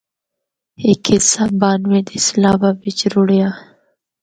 ہک 0.83 1.03
حصہ 1.13 1.45
بانوے 1.59 1.99
دے 2.07 2.17
سیلابا 2.25 2.69
بچ 2.79 2.99
رُڑیِّا۔ 3.13 3.49